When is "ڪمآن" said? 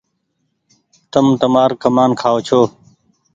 1.81-2.11